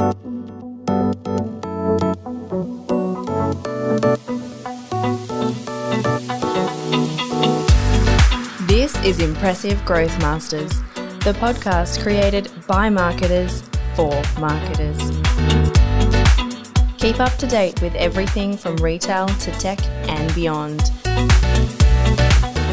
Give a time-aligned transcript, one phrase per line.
[0.00, 0.08] This
[9.04, 10.70] is Impressive Growth Masters,
[11.24, 13.62] the podcast created by marketers
[13.94, 14.96] for marketers.
[16.96, 19.78] Keep up to date with everything from retail to tech
[20.08, 20.80] and beyond.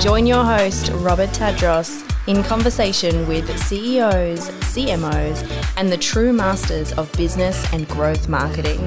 [0.02, 7.12] Join your host, Robert Tadros, in conversation with CEOs, CMOs, and the true masters of
[7.14, 8.80] business and growth marketing.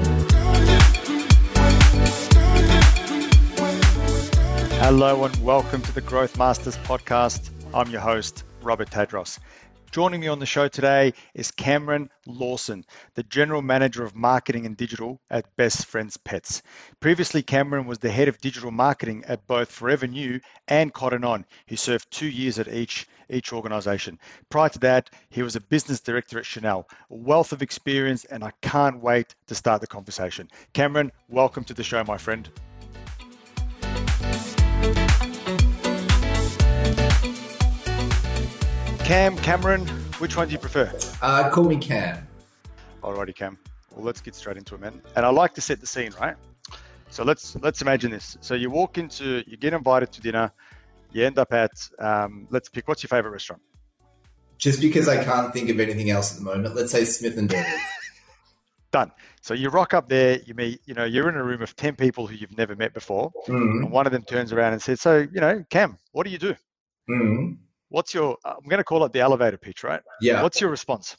[4.81, 7.49] Hello and welcome to the Growth Masters podcast.
[7.73, 9.39] I'm your host, Robert Tadros.
[9.91, 12.85] Joining me on the show today is Cameron Lawson,
[13.15, 16.61] the General Manager of Marketing and Digital at Best Friends Pets.
[16.99, 21.45] Previously, Cameron was the Head of Digital Marketing at both Forever New and Cotton On.
[21.65, 24.19] He served two years at each, each organization.
[24.49, 28.43] Prior to that, he was a Business Director at Chanel, a wealth of experience, and
[28.43, 30.49] I can't wait to start the conversation.
[30.73, 32.49] Cameron, welcome to the show, my friend.
[39.03, 39.87] Cam, Cameron,
[40.19, 40.89] which one do you prefer?
[41.21, 42.25] Uh, call me Cam.
[43.03, 43.57] Alrighty, Cam.
[43.91, 45.01] Well, let's get straight into it, man.
[45.15, 46.35] And I like to set the scene, right?
[47.09, 48.37] So let's let's imagine this.
[48.39, 50.49] So you walk into, you get invited to dinner,
[51.13, 52.87] you end up at, um, let's pick.
[52.87, 53.61] What's your favorite restaurant?
[54.57, 57.49] Just because I can't think of anything else at the moment, let's say Smith and
[57.49, 57.65] David.
[58.91, 59.11] Done.
[59.41, 61.95] So you rock up there, you meet, you know, you're in a room of ten
[61.95, 64.99] people who you've never met before, mm and one of them turns around and says,
[64.99, 66.55] "So, you know, Cam, what do you do?
[67.09, 68.37] mm What's your?
[68.45, 70.01] I'm going to call it the elevator pitch, right?
[70.21, 70.41] Yeah.
[70.43, 71.17] What's your response?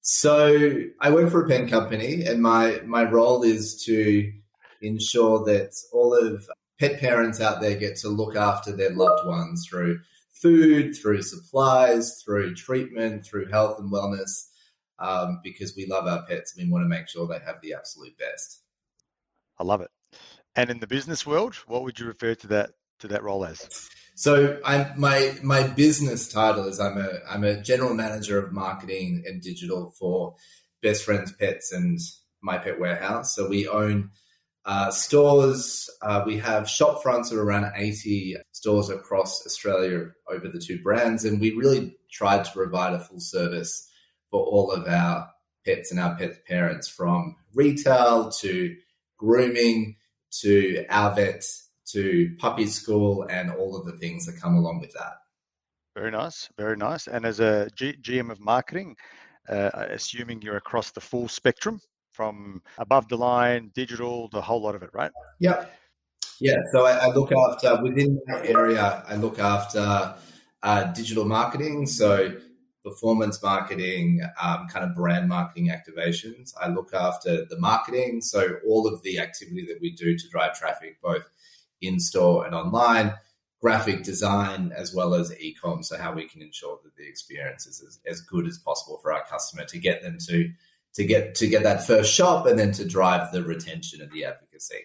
[0.00, 4.32] So I work for a pen company, and my my role is to
[4.80, 9.66] ensure that all of pet parents out there get to look after their loved ones
[9.68, 14.48] through food, through supplies, through treatment, through health and wellness,
[14.98, 16.56] um, because we love our pets.
[16.56, 18.62] and We want to make sure they have the absolute best.
[19.58, 19.90] I love it.
[20.56, 23.88] And in the business world, what would you refer to that to that role as?
[24.14, 29.24] So I'm my my business title is I'm a I'm a general manager of marketing
[29.26, 30.36] and digital for
[30.82, 31.98] Best Friends Pets and
[32.40, 33.34] My Pet Warehouse.
[33.34, 34.10] So we own
[34.64, 35.90] uh, stores.
[36.02, 41.24] Uh, we have shop fronts of around 80 stores across Australia over the two brands,
[41.24, 43.88] and we really tried to provide a full service
[44.30, 45.28] for all of our
[45.66, 48.74] pets and our pets' parents, from retail to
[49.18, 49.96] grooming
[50.30, 54.92] to our vets to puppy school and all of the things that come along with
[54.92, 55.14] that.
[55.94, 57.06] Very nice, very nice.
[57.06, 58.96] And as a G- GM of marketing,
[59.48, 61.80] uh, assuming you're across the full spectrum
[62.14, 65.10] from above the line, digital, the whole lot of it, right?
[65.40, 65.66] Yeah.
[66.40, 66.56] Yeah.
[66.72, 70.14] So I, I look after within that area, I look after
[70.62, 71.86] uh, digital marketing.
[71.86, 72.36] So
[72.84, 76.52] performance marketing, um, kind of brand marketing activations.
[76.60, 78.20] I look after the marketing.
[78.20, 81.24] So all of the activity that we do to drive traffic, both
[81.80, 83.14] in store and online,
[83.60, 85.82] graphic design, as well as e-com.
[85.82, 89.12] So how we can ensure that the experience is as, as good as possible for
[89.12, 90.50] our customer to get them to
[90.94, 94.24] to get to get that first shop and then to drive the retention and the
[94.24, 94.80] advocacy.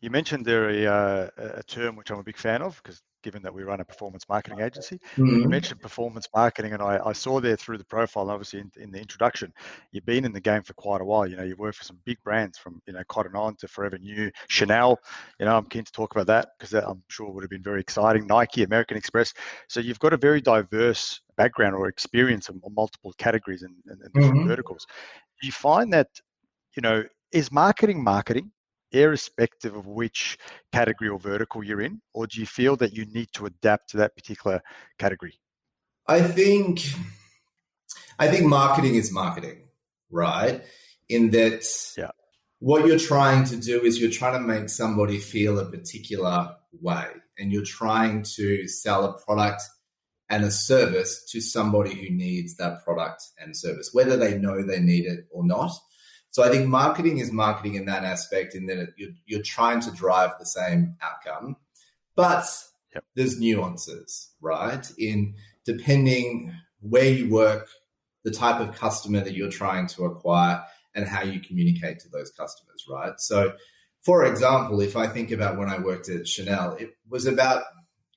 [0.00, 3.42] You mentioned there a, uh, a term which I'm a big fan of because given
[3.42, 4.98] that we run a performance marketing agency.
[5.16, 5.42] Mhm.
[5.42, 8.90] You mentioned performance marketing, and I, I saw there through the profile, obviously in, in
[8.92, 9.52] the introduction,
[9.92, 11.26] you've been in the game for quite a while.
[11.26, 13.98] You know, you've worked for some big brands from you know Cotton On to Forever
[13.98, 14.98] New, Chanel.
[15.38, 17.80] You know, I'm keen to talk about that because I'm sure would have been very
[17.80, 18.26] exciting.
[18.26, 19.32] Nike, American Express.
[19.68, 24.14] So you've got a very diverse background or experience in multiple categories and, and, and
[24.14, 24.46] different Mhm.
[24.46, 24.86] verticals.
[25.40, 26.08] Do you find that
[26.76, 28.50] you know is marketing marketing?
[28.92, 30.38] Irrespective of which
[30.72, 33.96] category or vertical you're in, or do you feel that you need to adapt to
[33.98, 34.62] that particular
[34.98, 35.38] category?
[36.06, 36.80] I think
[38.18, 39.68] I think marketing is marketing,
[40.10, 40.62] right?
[41.08, 41.64] In that
[41.96, 42.10] Yeah.
[42.58, 47.06] what you're trying to do is you're trying to make somebody feel a particular way
[47.38, 49.62] and you're trying to sell a product
[50.28, 54.80] and a service to somebody who needs that product and service, whether they know they
[54.80, 55.72] need it or not.
[56.32, 59.90] So I think marketing is marketing in that aspect, in that you're, you're trying to
[59.92, 61.56] drive the same outcome,
[62.16, 62.46] but
[62.94, 63.04] Yep.
[63.14, 64.86] there's nuances, right?
[64.98, 65.34] In
[65.64, 67.68] depending where you work,
[68.24, 70.62] the type of customer that you're trying to acquire,
[70.94, 73.14] and how you communicate to those customers, right?
[73.18, 73.54] So,
[74.02, 77.62] for example, if I think about when I worked at Chanel, it was about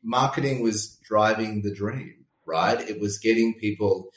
[0.03, 2.79] marketing was driving the dream, right?
[2.89, 4.12] It was getting people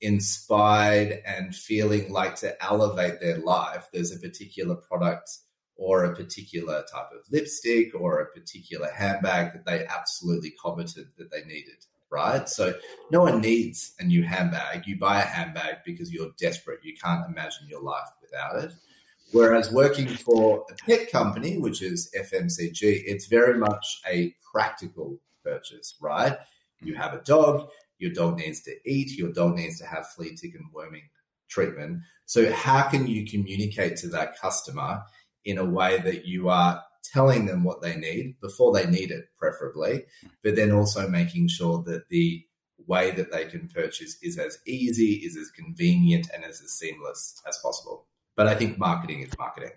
[0.00, 3.88] inspired and feeling like to elevate their life.
[3.92, 5.30] There's a particular product
[5.76, 11.30] or a particular type of lipstick or a particular handbag that they absolutely coveted that
[11.30, 11.84] they needed.
[12.10, 12.48] right?
[12.48, 12.74] So
[13.10, 14.86] no one needs a new handbag.
[14.86, 16.80] You buy a handbag because you're desperate.
[16.82, 18.72] You can't imagine your life without it.
[19.32, 25.96] Whereas working for a pet company, which is FMCG, it's very much a practical purchase,
[26.00, 26.38] right?
[26.80, 30.36] You have a dog, your dog needs to eat, your dog needs to have flea,
[30.36, 31.08] tick, and worming
[31.48, 32.00] treatment.
[32.26, 35.02] So, how can you communicate to that customer
[35.44, 36.82] in a way that you are
[37.12, 40.04] telling them what they need before they need it, preferably,
[40.42, 42.44] but then also making sure that the
[42.86, 47.40] way that they can purchase is as easy, is as convenient, and is as seamless
[47.48, 48.06] as possible.
[48.36, 49.72] But I think marketing is marketing.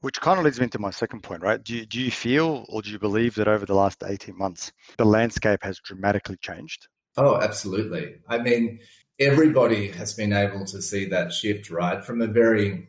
[0.00, 1.62] Which kind of leads me into my second point, right?
[1.62, 4.72] Do you, do you feel or do you believe that over the last 18 months,
[4.98, 6.88] the landscape has dramatically changed?
[7.16, 8.16] Oh, absolutely.
[8.28, 8.80] I mean,
[9.18, 12.04] everybody has been able to see that shift, right?
[12.04, 12.88] From a very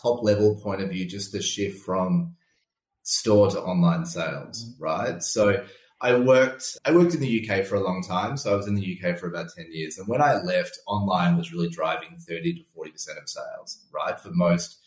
[0.00, 2.36] top level point of view, just the shift from
[3.02, 4.82] store to online sales, mm-hmm.
[4.82, 5.22] right?
[5.22, 5.64] So
[6.00, 8.74] I worked I worked in the UK for a long time, so I was in
[8.74, 9.96] the UK for about 10 years.
[9.96, 14.18] And when I left, online was really driving 30 to 40% of sales, right?
[14.20, 14.80] For most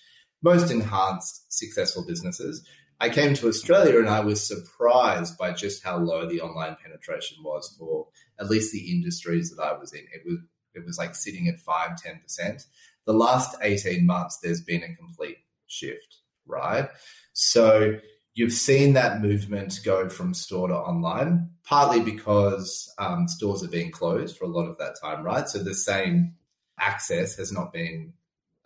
[0.44, 2.64] most enhanced successful businesses.
[3.00, 7.38] I came to Australia and I was surprised by just how low the online penetration
[7.44, 8.08] was for
[8.40, 10.06] at least the industries that I was in.
[10.14, 10.40] It was
[10.74, 12.66] it was like sitting at 5 10%.
[13.06, 16.90] The last 18 months there's been a complete shift, right?
[17.34, 18.00] So
[18.34, 23.92] you've seen that movement go from store to online, partly because um, stores are being
[23.92, 25.50] closed for a lot of that time, right?
[25.50, 26.36] So the same
[26.80, 28.14] access has not been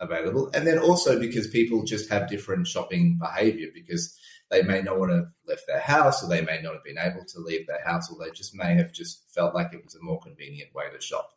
[0.02, 0.50] available.
[0.52, 4.18] And then also because people just have different shopping behavior because
[4.50, 6.98] they may not want to have left their house or they may not have been
[6.98, 9.94] able to leave their house or they just may have just felt like it was
[9.94, 11.30] a more convenient way to shop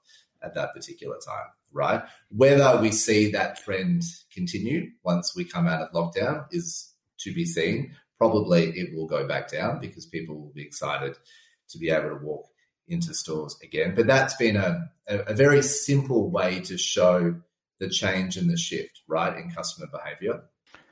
[0.44, 2.04] at that particular time, right?
[2.30, 4.04] Whether we see that trend
[4.34, 7.96] continue once we come out of lockdown is to be seen.
[8.18, 11.16] Probably it will go back down because people will be excited
[11.70, 12.48] to be able to walk
[12.88, 13.94] into stores again.
[13.96, 17.36] But that's been a, a, a very simple way to show
[17.80, 20.44] the change and the shift, right, in customer behavior.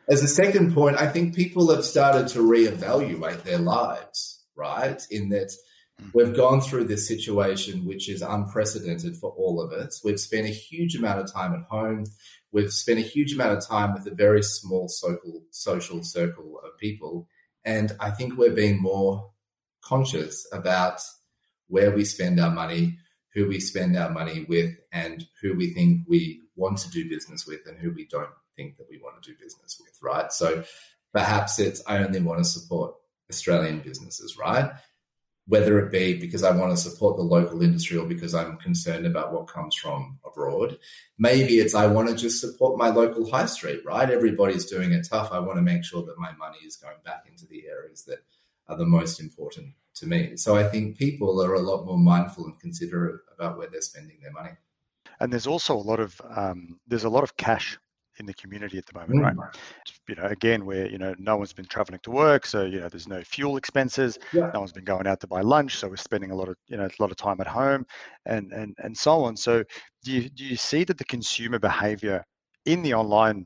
[0.10, 5.02] As a second point, I think people have started to reevaluate their lives, right?
[5.10, 5.54] In that
[5.98, 6.10] hmm.
[6.14, 10.02] we've gone through this situation which is unprecedented for all of us.
[10.04, 12.06] We've spent a huge amount of time at home.
[12.52, 16.78] We've spent a huge amount of time with a very small social social circle of
[16.78, 17.28] people,
[17.64, 19.32] and I think we're being more
[19.82, 21.00] conscious about
[21.68, 22.98] where we spend our money,
[23.34, 27.46] who we spend our money with, and who we think we want to do business
[27.46, 29.98] with, and who we don't think that we want to do business with.
[30.02, 30.32] Right.
[30.32, 30.64] So
[31.12, 32.96] perhaps it's I only want to support
[33.30, 34.72] Australian businesses, right?
[35.48, 39.06] whether it be because I want to support the local industry or because I'm concerned
[39.06, 40.78] about what comes from abroad.
[41.18, 44.10] Maybe it's I want to just support my local high street, right?
[44.10, 45.32] Everybody's doing it tough.
[45.32, 48.20] I want to make sure that my money is going back into the areas that
[48.70, 50.38] are the most important to me.
[50.38, 54.20] So I think people are a lot more mindful and considerate about where they're spending
[54.22, 54.52] their money.
[55.20, 57.78] And there's also a lot of um, there's a lot of cash
[58.20, 59.38] in the community at the moment, mm.
[59.38, 59.56] right?
[60.08, 62.90] You know, again, where you know no one's been traveling to work, so you know
[62.90, 64.20] there's no fuel expenses.
[64.32, 64.52] Yeah.
[64.54, 66.78] No one's been going out to buy lunch, so we're spending a lot of you
[66.78, 67.86] know a lot of time at home,
[68.26, 69.36] and and and so on.
[69.36, 69.64] So
[70.04, 72.24] do you do you see that the consumer behavior
[72.66, 73.46] in the online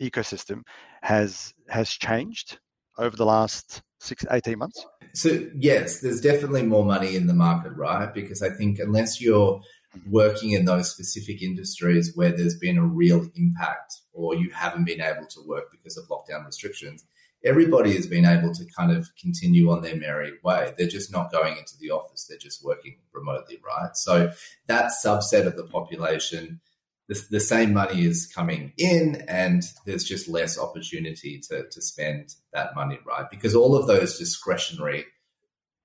[0.00, 0.62] ecosystem
[1.02, 2.58] has has changed
[2.98, 4.84] over the last six 18 months?
[5.14, 8.12] So yes, there's definitely more money in the market, right?
[8.12, 9.60] Because I think unless you're
[10.08, 15.00] working in those specific industries where there's been a real impact or you haven't been
[15.00, 17.04] able to work because of lockdown restrictions,
[17.44, 20.72] everybody has been able to kind of continue on their merry way.
[20.76, 23.96] They're just not going into the office, they're just working remotely, right?
[23.96, 24.32] So
[24.66, 26.60] that subset of the population,
[27.08, 32.34] the, the same money is coming in and there's just less opportunity to, to spend
[32.52, 33.28] that money, right?
[33.30, 35.04] Because all of those discretionary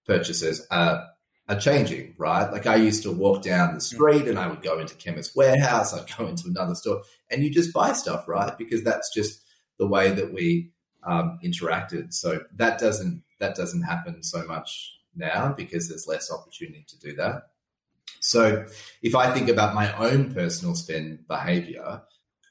[0.05, 1.07] purchases are
[1.49, 2.51] are changing, right?
[2.51, 5.93] Like I used to walk down the street and I would go into Chemist Warehouse,
[5.93, 7.01] I'd go into another store,
[7.31, 8.57] and you just buy stuff, right?
[8.57, 9.41] Because that's just
[9.79, 10.71] the way that we
[11.03, 12.13] um, interacted.
[12.13, 17.15] So that doesn't that doesn't happen so much now because there's less opportunity to do
[17.15, 17.43] that.
[18.19, 18.65] So
[19.01, 22.01] if I think about my own personal spend behavior,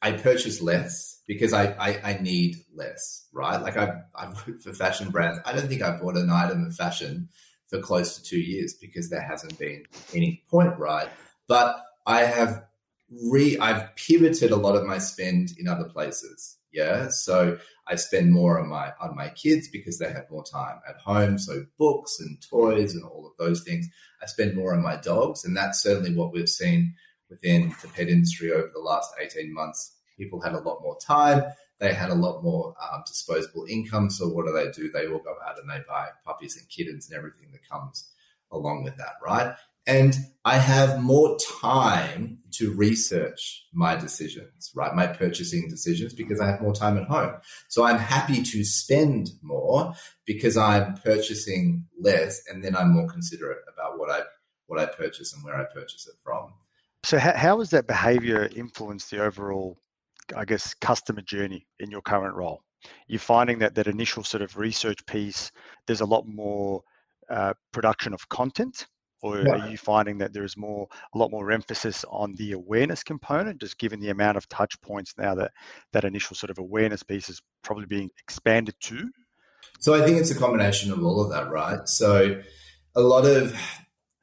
[0.01, 3.61] I purchase less because I, I, I need less, right?
[3.61, 5.41] Like I, I work for fashion brands.
[5.45, 7.29] I don't think I bought an item of fashion
[7.69, 11.09] for close to two years because there hasn't been any point right.
[11.49, 12.65] But I have
[13.11, 16.57] re I've pivoted a lot of my spend in other places.
[16.73, 17.09] Yeah.
[17.09, 20.97] So I spend more on my on my kids because they have more time at
[20.97, 21.39] home.
[21.39, 23.89] So books and toys and all of those things.
[24.23, 25.45] I spend more on my dogs.
[25.45, 26.95] And that's certainly what we've seen
[27.29, 29.95] within the pet industry over the last 18 months.
[30.17, 31.45] People had a lot more time
[31.79, 34.11] they had a lot more um, disposable income.
[34.11, 34.91] So what do they do?
[34.91, 38.11] They all go out and they buy puppies and kittens and everything that comes
[38.51, 39.55] along with that, right?
[39.87, 44.93] And I have more time to research my decisions, right?
[44.95, 47.35] My purchasing decisions because I have more time at home.
[47.69, 53.59] So I'm happy to spend more because I'm purchasing less and then I'm more considerate
[53.73, 54.23] about what I
[54.67, 56.53] what I purchase and where I purchase it from.
[57.05, 59.79] So how, how has that behavior influenced the overall,
[60.35, 62.63] I guess, customer journey in your current role?
[63.09, 65.51] You're finding that that initial sort of research piece,
[65.87, 66.83] there's a lot more
[67.29, 68.87] uh, production of content
[69.23, 69.53] or yeah.
[69.53, 73.79] are you finding that there's more a lot more emphasis on the awareness component just
[73.79, 75.51] given the amount of touch points now that
[75.93, 79.11] that initial sort of awareness piece is probably being expanded to
[79.81, 82.41] so i think it's a combination of all of that right so
[82.95, 83.59] a lot of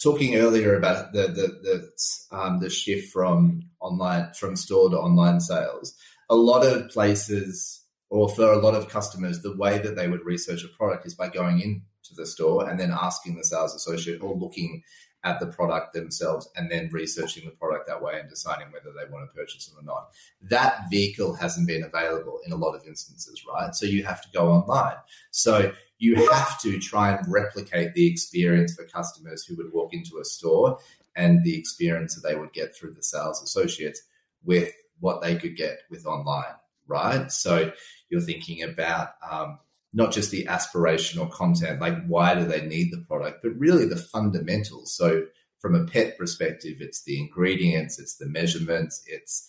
[0.04, 5.40] talking earlier about the the the, um, the shift from online from store to online
[5.40, 5.96] sales.
[6.30, 10.26] A lot of places or for a lot of customers the way that they would
[10.26, 13.74] research a product is by going in to the store and then asking the sales
[13.74, 14.84] associate or looking
[15.24, 19.10] at the product themselves and then researching the product that way and deciding whether they
[19.12, 20.10] want to purchase it or not.
[20.42, 23.74] That vehicle hasn't been available in a lot of instances, right?
[23.74, 24.98] So you have to go online.
[25.32, 30.20] So you have to try and replicate the experience for customers who would walk into
[30.20, 30.78] a store
[31.16, 34.02] and the experience that they would get through the sales associates
[34.44, 36.56] with what they could get with online,
[36.88, 37.32] right?
[37.32, 37.72] So
[38.10, 39.60] you're thinking about um,
[39.94, 43.96] not just the aspirational content, like why do they need the product, but really the
[43.96, 44.96] fundamentals.
[44.96, 45.26] So,
[45.60, 49.48] from a pet perspective, it's the ingredients, it's the measurements, it's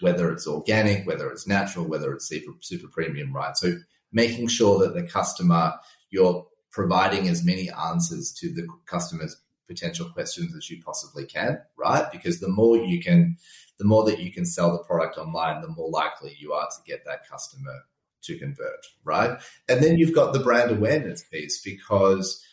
[0.00, 3.56] whether it's organic, whether it's natural, whether it's super, super premium, right?
[3.56, 3.76] So,
[4.12, 5.74] making sure that the customer,
[6.10, 9.36] you're providing as many answers to the customer's
[9.68, 12.10] potential questions as you possibly can, right?
[12.10, 13.36] Because the more you can,
[13.78, 16.82] the more that you can sell the product online, the more likely you are to
[16.86, 17.80] get that customer
[18.24, 19.40] to convert, right?
[19.68, 22.44] And then you've got the brand awareness piece because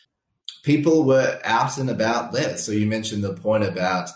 [0.62, 2.64] people were out and about less.
[2.64, 4.10] So you mentioned the point about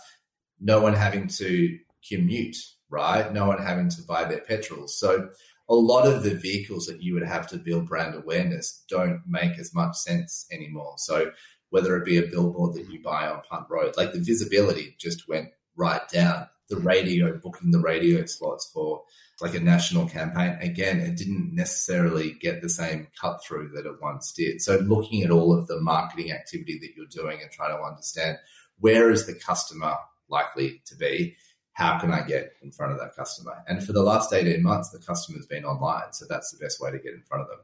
[0.60, 2.56] no one having to commute,
[2.90, 3.32] right?
[3.32, 4.88] No one having to buy their petrol.
[4.88, 5.28] So
[5.68, 9.58] a lot of the vehicles that you would have to build brand awareness don't make
[9.58, 10.94] as much sense anymore.
[10.98, 11.32] So
[11.70, 15.28] whether it be a billboard that you buy on Punt Road, like the visibility just
[15.28, 16.46] went right down.
[16.68, 19.02] The radio, booking the radio slots for
[19.40, 24.00] like a national campaign, again, it didn't necessarily get the same cut through that it
[24.00, 24.62] once did.
[24.62, 28.38] So looking at all of the marketing activity that you're doing and trying to understand
[28.78, 29.96] where is the customer
[30.28, 31.36] likely to be?
[31.72, 33.62] How can I get in front of that customer?
[33.66, 36.12] And for the last 18 months, the customer's been online.
[36.12, 37.58] So that's the best way to get in front of them.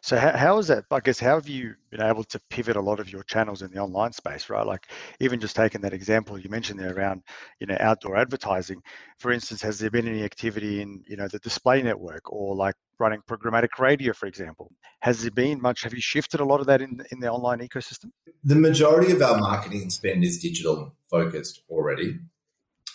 [0.00, 0.84] So how, how is that?
[0.90, 3.70] I guess how have you been able to pivot a lot of your channels in
[3.70, 4.66] the online space, right?
[4.66, 4.86] Like
[5.20, 7.22] even just taking that example you mentioned there around,
[7.60, 8.82] you know, outdoor advertising.
[9.18, 12.74] For instance, has there been any activity in, you know, the display network or like
[12.98, 14.70] running programmatic radio, for example?
[15.00, 15.82] Has there been much?
[15.82, 18.10] Have you shifted a lot of that in in the online ecosystem?
[18.42, 22.18] The majority of our marketing spend is digital focused already,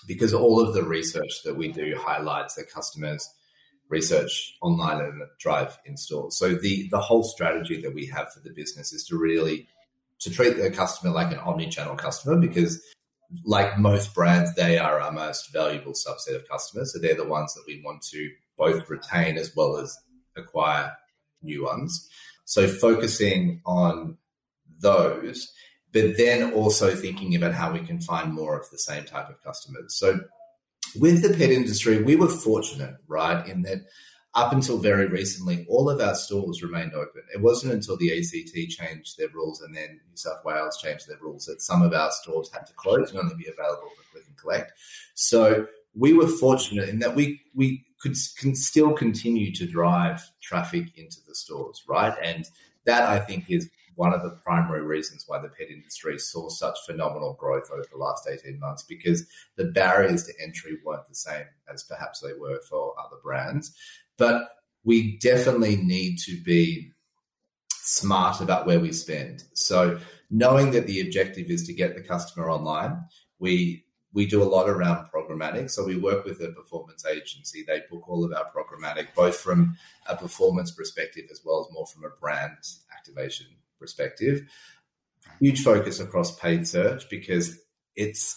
[0.08, 3.27] because all of the research that we do highlights that customers
[3.89, 6.31] research online and drive in store.
[6.31, 9.67] So the the whole strategy that we have for the business is to really
[10.19, 12.81] to treat the customer like an omni-channel customer because
[13.46, 16.93] like most brands, they are our most valuable subset of customers.
[16.93, 19.98] So they're the ones that we want to both retain as well as
[20.36, 20.96] acquire
[21.41, 22.10] new ones.
[22.46, 24.17] So focusing on
[24.79, 25.53] those,
[25.93, 29.41] but then also thinking about how we can find more of the same type of
[29.43, 29.96] customers.
[29.98, 30.22] So
[30.96, 33.86] with the pet industry, we were fortunate, right, in that
[34.36, 37.24] up until very recently, all of our stores remained open.
[37.34, 41.17] It wasn't until the ACT changed their rules and then New South Wales changed their
[41.19, 44.25] rules that some of our stores had to close and only be available for click
[44.27, 44.74] and collect.
[45.15, 50.96] So we were fortunate in that we we could can still continue to drive traffic
[50.96, 52.13] into the stores, right?
[52.22, 52.48] And
[52.86, 53.69] that I think is
[54.00, 57.98] one of the primary reasons why the pet industry saw such phenomenal growth over the
[57.98, 59.27] last 18 months because
[59.58, 63.75] the barriers to entry weren't the same as perhaps they were for other brands.
[64.18, 64.51] But
[64.86, 66.94] we definitely need to be
[67.72, 69.44] smart about where we spend.
[69.51, 70.00] So
[70.32, 73.03] knowing that the objective is to get the customer online,
[73.38, 75.70] we we do a lot around programmatic.
[75.70, 77.63] So we work with a performance agency.
[77.68, 79.77] They book all of our programmatic, both from
[80.08, 82.58] a performance perspective as well as more from a brand
[82.98, 83.48] activation
[83.80, 84.42] perspective.
[85.40, 87.60] Huge focus across paid search because
[87.96, 88.36] it's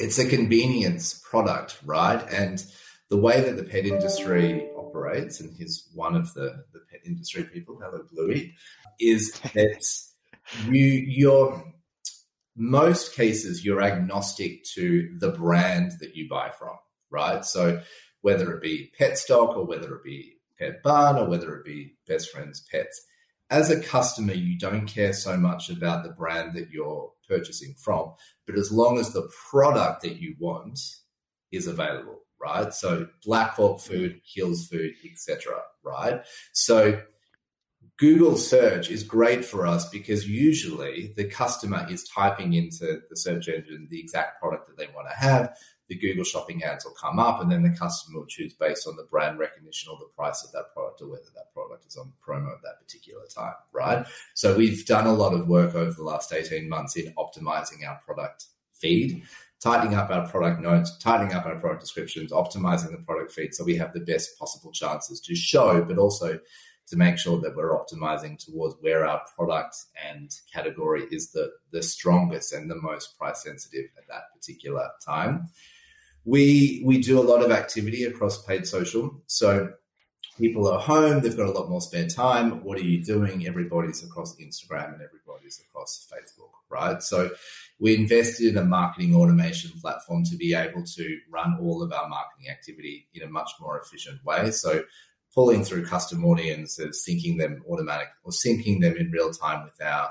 [0.00, 2.24] it's a convenience product, right?
[2.30, 2.64] And
[3.10, 7.44] the way that the pet industry operates, and he's one of the, the pet industry
[7.44, 8.54] people, hello Bluey,
[9.00, 9.84] is that
[10.66, 11.64] you you're
[12.56, 16.76] most cases you're agnostic to the brand that you buy from,
[17.10, 17.44] right?
[17.44, 17.80] So
[18.20, 22.66] whether it be Petstock or whether it be Petbarn or whether it be Best Friends
[22.70, 23.00] Pets,
[23.50, 28.12] as a customer, you don't care so much about the brand that you're purchasing from,
[28.46, 30.78] but as long as the product that you want
[31.50, 32.72] is available, right?
[32.74, 35.60] So Black Hawk food, Hills food, etc.
[35.82, 36.22] Right?
[36.52, 37.00] So
[37.98, 43.48] Google search is great for us because usually the customer is typing into the search
[43.48, 45.56] engine the exact product that they want to have
[45.88, 48.96] the Google shopping ads will come up, and then the customer will choose based on
[48.96, 52.12] the brand recognition or the price of that product or whether that product is on
[52.26, 54.06] promo at that particular time, right?
[54.34, 58.00] So we've done a lot of work over the last 18 months in optimizing our
[58.04, 59.22] product feed,
[59.60, 63.64] tightening up our product notes, tightening up our product descriptions, optimizing the product feed so
[63.64, 66.38] we have the best possible chances to show, but also
[66.88, 69.76] to make sure that we're optimizing towards where our product
[70.08, 75.48] and category is the, the strongest and the most price sensitive at that particular time.
[76.28, 79.22] We we do a lot of activity across paid social.
[79.26, 79.72] So
[80.38, 82.62] people are home, they've got a lot more spare time.
[82.62, 83.46] What are you doing?
[83.46, 87.02] Everybody's across Instagram and everybody's across Facebook, right?
[87.02, 87.30] So
[87.80, 92.08] we invested in a marketing automation platform to be able to run all of our
[92.08, 94.50] marketing activity in a much more efficient way.
[94.50, 94.84] So
[95.34, 100.10] pulling through custom audiences, syncing them automatic or syncing them in real time with our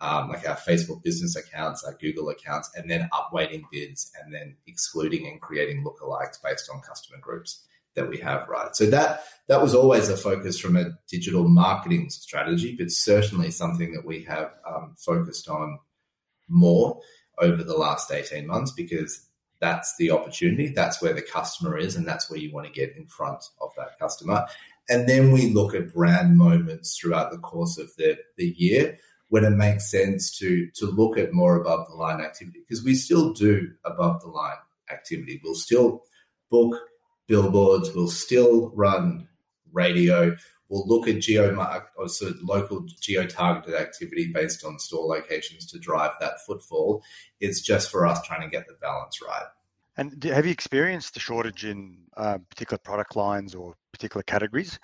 [0.00, 4.56] um, like our Facebook business accounts, our Google accounts, and then upweighting bids and then
[4.66, 7.64] excluding and creating lookalikes based on customer groups
[7.94, 8.74] that we have, right?
[8.74, 13.92] So that that was always a focus from a digital marketing strategy, but certainly something
[13.92, 15.78] that we have um, focused on
[16.48, 17.00] more
[17.38, 19.26] over the last 18 months because
[19.60, 20.68] that's the opportunity.
[20.68, 23.70] That's where the customer is, and that's where you want to get in front of
[23.76, 24.46] that customer.
[24.88, 28.98] And then we look at brand moments throughout the course of the, the year
[29.30, 32.94] when it makes sense to to look at more above the line activity because we
[32.94, 34.58] still do above the line
[34.90, 35.40] activity.
[35.42, 36.02] We'll still
[36.50, 36.78] book
[37.26, 37.94] billboards.
[37.94, 39.28] We'll still run
[39.72, 40.36] radio.
[40.68, 41.56] We'll look at geo
[41.96, 47.02] or sort of local geo targeted activity based on store locations to drive that footfall.
[47.40, 49.46] It's just for us trying to get the balance right.
[49.96, 54.78] And have you experienced the shortage in uh, particular product lines or particular categories?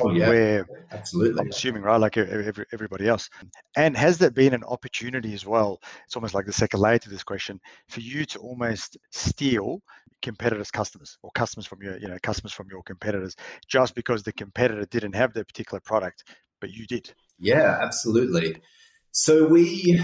[0.00, 0.28] Oh, yeah.
[0.28, 1.40] where absolutely.
[1.40, 3.28] I'm assuming right like every, everybody else.
[3.76, 7.10] And has there been an opportunity as well it's almost like the second layer to
[7.10, 9.82] this question for you to almost steal
[10.22, 13.36] competitors customers or customers from your you know customers from your competitors
[13.68, 16.24] just because the competitor didn't have their particular product
[16.60, 17.12] but you did?
[17.38, 18.56] Yeah absolutely.
[19.10, 20.02] So we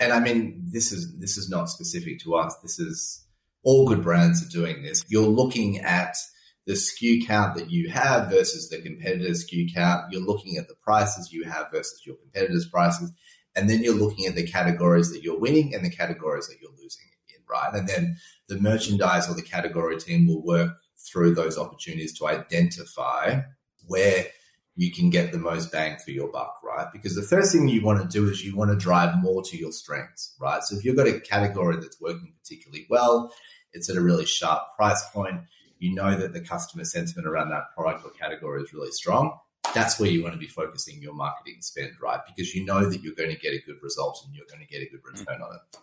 [0.00, 3.22] and i mean this is this is not specific to us this is
[3.64, 5.04] all good brands are doing this.
[5.08, 6.16] You're looking at
[6.66, 10.12] the SKU count that you have versus the competitor's SKU count.
[10.12, 13.12] You're looking at the prices you have versus your competitor's prices.
[13.54, 16.70] And then you're looking at the categories that you're winning and the categories that you're
[16.70, 17.74] losing in, right?
[17.74, 18.16] And then
[18.48, 23.40] the merchandise or the category team will work through those opportunities to identify
[23.86, 24.26] where
[24.74, 26.86] you can get the most bang for your buck, right?
[26.92, 29.56] Because the first thing you want to do is you want to drive more to
[29.56, 30.62] your strengths, right?
[30.62, 33.34] So if you've got a category that's working particularly well,
[33.74, 35.42] it's at a really sharp price point,
[35.82, 39.36] you know that the customer sentiment around that product or category is really strong,
[39.74, 42.20] that's where you want to be focusing your marketing spend, right?
[42.26, 44.72] Because you know that you're going to get a good result and you're going to
[44.72, 45.78] get a good return on it.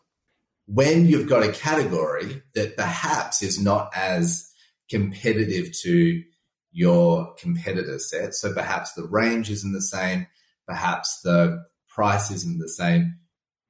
[0.68, 4.52] When you've got a category that perhaps is not as
[4.90, 6.24] competitive to
[6.72, 10.28] your competitor set, so perhaps the range isn't the same,
[10.68, 13.18] perhaps the price isn't the same,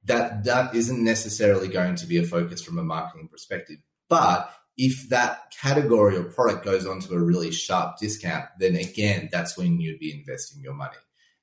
[0.04, 3.78] that that isn't necessarily going to be a focus from a marketing perspective.
[4.08, 9.58] But if that category or product goes onto a really sharp discount, then again, that's
[9.58, 10.96] when you'd be investing your money.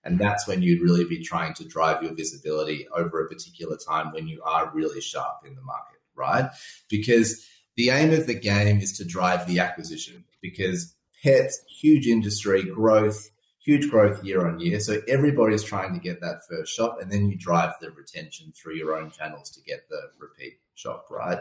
[0.04, 4.12] And that's when you'd really be trying to drive your visibility over a particular time
[4.12, 6.50] when you are really sharp in the market, right?
[6.89, 7.45] Because
[7.76, 13.30] the aim of the game is to drive the acquisition because pets, huge industry growth,
[13.60, 14.80] huge growth year on year.
[14.80, 18.78] So everybody's trying to get that first shop and then you drive the retention through
[18.78, 21.39] your own channels to get the repeat shop, right?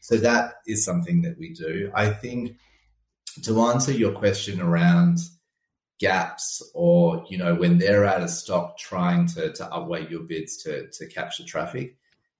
[0.00, 1.90] So that is something that we do.
[1.94, 2.56] I think
[3.42, 5.18] to answer your question around
[5.98, 10.56] gaps or, you know, when they're out of stock trying to, to upweight your bids
[10.62, 11.96] to, to capture traffic,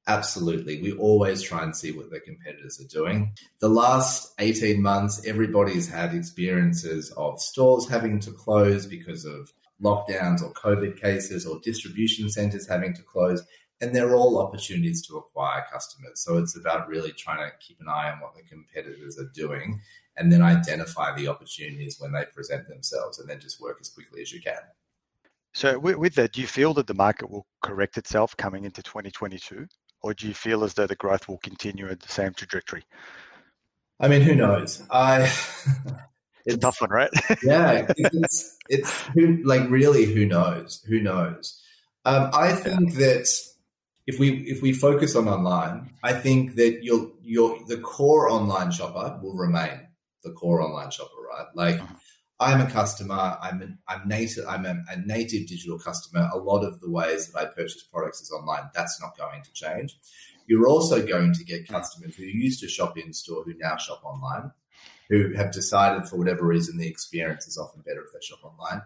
[0.06, 0.80] absolutely.
[0.80, 3.34] We always try and see what the competitors are doing.
[3.60, 10.42] The last 18 months, everybody's had experiences of stores having to close because of lockdowns
[10.42, 13.44] or COVID cases or distribution centers having to close
[13.80, 16.20] and they're all opportunities to acquire customers.
[16.20, 19.80] So it's about really trying to keep an eye on what the competitors are doing
[20.16, 24.20] and then identify the opportunities when they present themselves and then just work as quickly
[24.20, 24.58] as you can.
[25.52, 29.66] So with that, do you feel that the market will correct itself coming into 2022
[30.02, 32.84] or do you feel as though the growth will continue at the same trajectory?
[33.98, 34.82] I mean, who knows?
[34.90, 35.68] I it's,
[36.46, 37.10] it's a tough one, right?
[37.42, 40.82] yeah, it's it's who, like really who knows?
[40.88, 41.60] Who knows?
[42.06, 43.28] Um, I think that
[44.10, 48.72] if we if we focus on online, I think that your your the core online
[48.72, 49.86] shopper will remain
[50.24, 51.46] the core online shopper, right?
[51.54, 51.94] Like mm-hmm.
[52.40, 53.38] I'm a customer.
[53.40, 54.44] I'm an, I'm native.
[54.48, 56.28] I'm a, a, native digital customer.
[56.32, 58.64] A lot of the ways that I purchase products is online.
[58.74, 59.96] That's not going to change.
[60.46, 64.02] You're also going to get customers who used to shop in store who now shop
[64.04, 64.50] online,
[65.08, 68.82] who have decided for whatever reason the experience is often better if they shop online.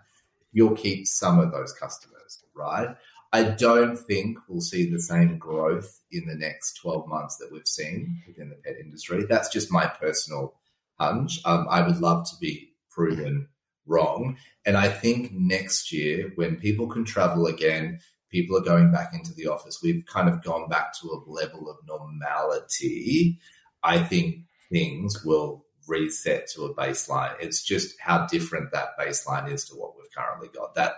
[0.53, 2.95] You'll keep some of those customers, right?
[3.35, 7.67] I don't think we'll see the same growth in the next 12 months that we've
[7.67, 9.25] seen within the pet industry.
[9.29, 10.55] That's just my personal
[11.01, 11.41] hunch.
[11.45, 13.49] Um, I would love to be proven
[13.87, 14.37] wrong.
[14.65, 17.99] And I think next year, when people can travel again,
[18.31, 21.69] people are going back into the office, we've kind of gone back to a level
[21.69, 23.41] of normality.
[23.83, 27.35] I think things will reset to a baseline.
[27.41, 30.77] It's just how different that baseline is to what we've currently got.
[30.77, 30.93] That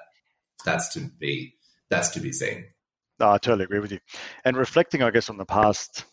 [0.67, 1.55] that's to be
[1.91, 2.67] that's to be seen.
[3.19, 3.99] No, I totally agree with you.
[4.45, 6.05] And reflecting, I guess, on the past,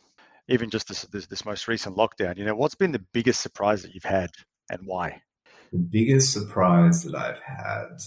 [0.47, 3.81] even just this, this, this most recent lockdown, you know, what's been the biggest surprise
[3.83, 4.31] that you've had
[4.69, 5.21] and why?
[5.71, 7.97] The biggest surprise that I've had.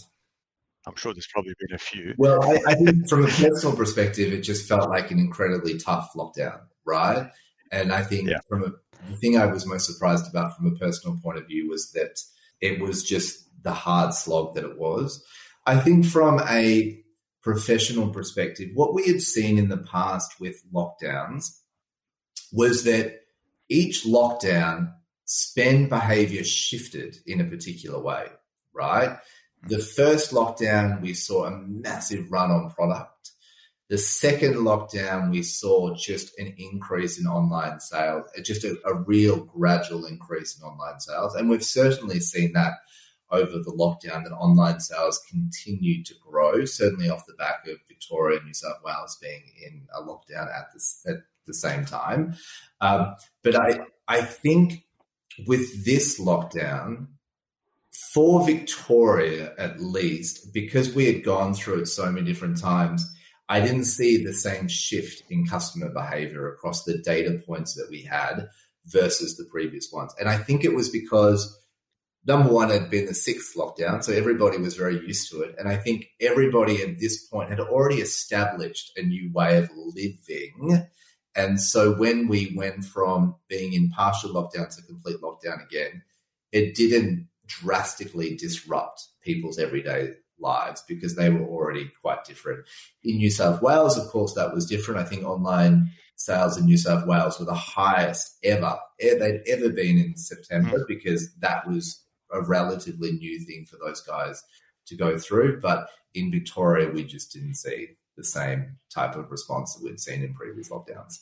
[0.86, 2.14] I'm sure there's probably been a few.
[2.16, 6.12] Well, I, I think from a personal perspective, it just felt like an incredibly tough
[6.14, 7.30] lockdown, right?
[7.72, 8.38] And I think yeah.
[8.48, 8.72] from a,
[9.10, 12.20] the thing I was most surprised about from a personal point of view was that
[12.60, 15.24] it was just the hard slog that it was.
[15.66, 17.02] I think from a
[17.46, 21.60] professional perspective, what we had seen in the past with lockdowns
[22.50, 23.20] was that
[23.68, 24.92] each lockdown
[25.26, 28.26] spend behavior shifted in a particular way,
[28.74, 29.18] right?
[29.68, 33.30] The first lockdown, we saw a massive run on product.
[33.90, 39.44] The second lockdown, we saw just an increase in online sales, just a, a, real
[39.44, 41.36] gradual increase in online sales.
[41.36, 42.72] And we've certainly seen that
[43.30, 48.38] over the lockdown, that online sales continued to grow, certainly off the back of Victoria
[48.38, 52.36] and New South Wales being in a lockdown at the, at the same time.
[52.80, 54.84] Um, but I, I think
[55.46, 57.08] with this lockdown,
[58.12, 63.10] for Victoria at least, because we had gone through it so many different times,
[63.48, 68.02] I didn't see the same shift in customer behavior across the data points that we
[68.02, 68.48] had
[68.86, 70.14] versus the previous ones.
[70.18, 71.58] And I think it was because
[72.26, 75.54] number one had been the sixth lockdown, so everybody was very used to it.
[75.58, 80.86] And I think everybody at this point had already established a new way of living
[81.36, 86.02] and so when we went from being in partial lockdown to complete lockdown again,
[86.50, 92.64] it didn't drastically disrupt people's everyday lives because they were already quite different.
[93.04, 95.00] In New South Wales, of course, that was different.
[95.00, 99.98] I think online sales in New South Wales were the highest ever they'd ever been
[99.98, 100.88] in September mm.
[100.88, 104.42] because that was a relatively new thing for those guys
[104.86, 105.60] to go through.
[105.60, 110.22] But in Victoria, we just didn't see the same type of response that we'd seen
[110.22, 111.18] in previous lockdowns.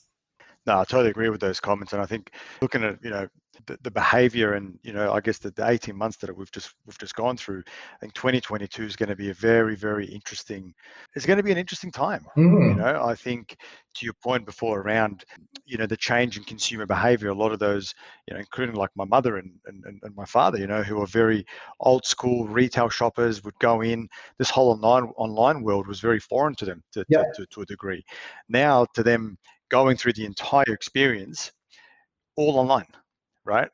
[0.67, 2.31] No, I totally agree with those comments, and I think
[2.63, 3.29] looking at you know
[3.67, 6.75] the, the behavior and you know I guess the, the 18 months that we've just
[6.87, 10.75] we've just gone through, I think 2022 is going to be a very very interesting.
[11.15, 12.27] It's going to be an interesting time.
[12.37, 12.69] Mm.
[12.69, 13.57] You know, I think
[13.95, 15.25] to your point before around
[15.65, 17.29] you know the change in consumer behavior.
[17.29, 17.95] A lot of those,
[18.27, 21.07] you know, including like my mother and and, and my father, you know, who are
[21.07, 21.45] very
[21.81, 24.09] old school retail shoppers, would go in.
[24.39, 27.23] This whole online online world was very foreign to them to, yeah.
[27.35, 28.05] to, to, to a degree.
[28.49, 29.39] Now to them
[29.71, 31.53] going through the entire experience
[32.37, 32.87] all online,
[33.45, 33.69] right?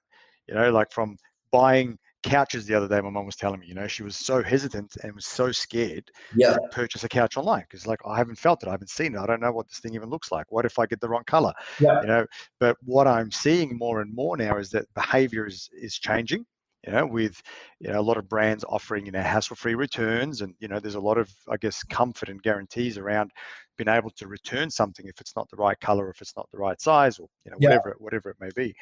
[0.49, 1.17] You know, like from
[1.53, 4.43] buying couches the other day, my mom was telling me, you know, she was so
[4.43, 6.05] hesitant and was so scared
[6.37, 6.55] yeah.
[6.55, 9.19] to purchase a couch online because, like, I haven't felt it, I haven't seen it,
[9.19, 10.47] I don't know what this thing even looks like.
[10.51, 11.53] What if I get the wrong color?
[11.81, 12.01] Yeah.
[12.03, 12.27] You know,
[12.59, 16.45] but what I'm seeing more and more now is that behavior is is changing
[16.87, 17.41] you know, with
[17.79, 20.95] you know a lot of brands offering you know hassle-free returns, and you know there's
[20.95, 23.31] a lot of I guess comfort and guarantees around
[23.77, 26.59] being able to return something if it's not the right color, if it's not the
[26.59, 27.69] right size, or you know yeah.
[27.69, 28.75] whatever whatever it may be.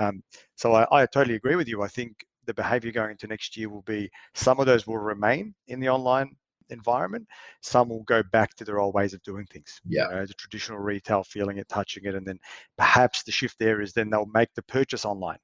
[0.00, 0.22] Um,
[0.56, 1.82] so I, I totally agree with you.
[1.82, 5.54] I think the behavior going into next year will be some of those will remain
[5.68, 6.34] in the online
[6.70, 7.26] environment.
[7.60, 9.80] Some will go back to their old ways of doing things.
[9.86, 10.08] Yeah.
[10.08, 12.38] You know, the traditional retail, feeling it, touching it, and then
[12.76, 15.38] perhaps the shift there is then they'll make the purchase online.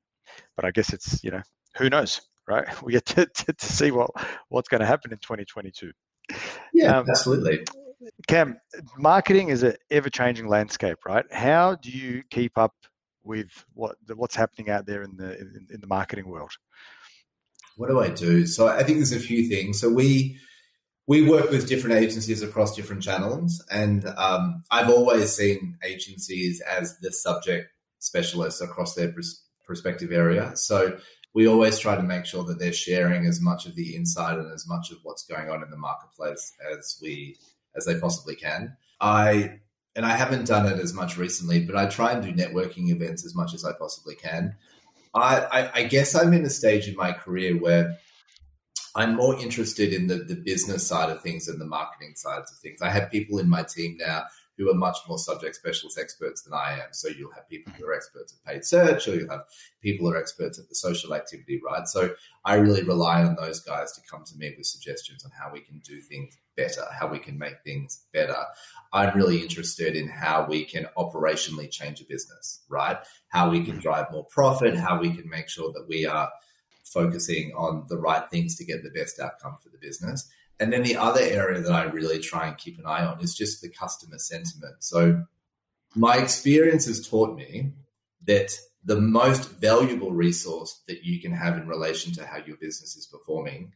[0.57, 1.43] But I guess it's you know
[1.79, 2.67] who knows, right?
[2.83, 4.11] We get to, to, to see what
[4.49, 5.93] what's going to happen in 2022.
[6.75, 7.65] Yeah, um, absolutely.
[8.29, 8.59] Cam,
[8.97, 11.25] marketing is an ever-changing landscape, right?
[11.33, 12.75] How do you keep up
[13.25, 16.51] with what what's happening out there in the in, in the marketing world?
[17.77, 18.47] What do I do?
[18.47, 19.81] So I think there's a few things.
[19.81, 20.39] So we
[21.07, 26.99] we work with different agencies across different channels, and um, I've always seen agencies as
[27.01, 29.15] the subject specialists across their
[29.67, 30.57] perspective area.
[30.57, 30.99] So
[31.39, 34.53] we always try to make sure that they're sharing as much of the insight and
[34.53, 37.37] as much of what's going on in the marketplace as we
[37.77, 38.77] as they possibly can.
[39.01, 39.61] I
[39.95, 43.25] and I haven't done it as much recently, but I try and do networking events
[43.25, 44.57] as much as I possibly can.
[45.15, 47.99] I, I, I guess I'm in a stage in my career where
[48.97, 52.59] I'm more interested in the, the business side of things and the marketing sides of
[52.59, 52.83] things.
[52.83, 54.25] I have people in my team now
[54.59, 56.89] who are much more subject specialist experts than I am.
[56.93, 59.45] So you'll have people who are experts at paid search, or you'll have
[59.81, 61.87] people who are experts at the social activity, right?
[61.87, 62.11] So
[62.45, 65.61] I really rely on those guys to come to me with suggestions on how we
[65.61, 68.37] can do things better, how we can make things better.
[68.93, 72.99] I'm really interested in how we can operationally change a business, right?
[73.29, 73.81] How we can hmm.
[73.81, 76.29] drive more profit, how we can make sure that we are
[76.85, 80.29] focusing on the right things to get the best outcome for the business.
[80.61, 83.35] And then the other area that I really try and keep an eye on is
[83.35, 84.77] just the customer sentiment.
[84.81, 85.25] So
[85.95, 87.73] my experience has taught me
[88.27, 88.53] that
[88.85, 93.07] the most valuable resource that you can have in relation to how your business is
[93.07, 93.73] performing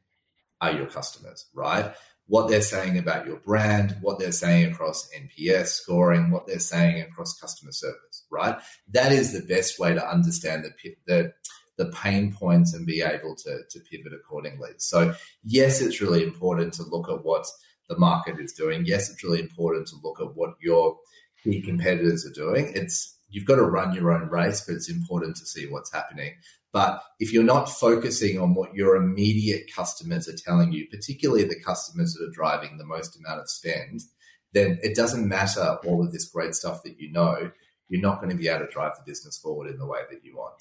[0.61, 1.93] are your customers, right?
[2.27, 7.03] What they're saying about your brand, what they're saying across NPS scoring, what they're saying
[7.03, 8.59] across customer service, right?
[8.89, 11.33] That is the best way to understand the, the
[11.79, 14.71] the pain points and be able to, to pivot accordingly.
[14.79, 17.47] So, yes, it's really important to look at what
[17.89, 18.85] the market is doing.
[18.85, 20.97] Yes, it's really important to look at what your
[21.43, 22.73] key competitors are doing.
[22.75, 26.35] It's you've got to run your own race, but it's important to see what's happening.
[26.73, 31.61] But if you're not focusing on what your immediate customers are telling you, particularly the
[31.61, 34.01] customers that are driving the most amount of spend,
[34.53, 37.51] then it doesn't matter all of this great stuff that you know.
[37.89, 40.25] You're not going to be able to drive the business forward in the way that
[40.25, 40.55] you want.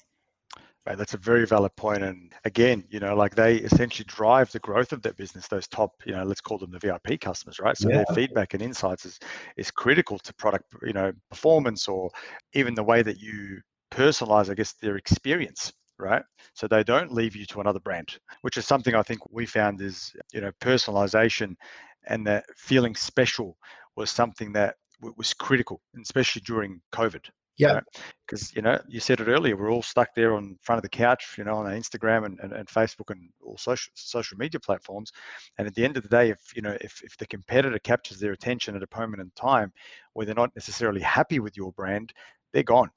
[0.84, 2.02] Right, that's a very valid point.
[2.02, 5.92] And again, you know, like they essentially drive the growth of that business, those top,
[6.04, 7.76] you know, let's call them the VIP customers, right?
[7.76, 7.98] So yeah.
[7.98, 9.20] their feedback and insights is
[9.56, 12.10] is critical to product, you know, performance or
[12.54, 13.60] even the way that you
[13.92, 16.24] personalize, I guess, their experience, right?
[16.54, 19.80] So they don't leave you to another brand, which is something I think we found
[19.80, 21.54] is, you know, personalization
[22.08, 23.56] and that feeling special
[23.94, 24.74] was something that
[25.16, 27.28] was critical, especially during COVID,
[27.62, 27.80] yeah.
[28.26, 30.88] Because, you know, you said it earlier, we're all stuck there on front of the
[30.88, 35.12] couch, you know, on Instagram and, and, and, Facebook and all social social media platforms.
[35.58, 38.18] And at the end of the day, if, you know, if, if the competitor captures
[38.18, 39.72] their attention at a moment in time
[40.14, 42.12] where they're not necessarily happy with your brand,
[42.52, 42.90] they're gone.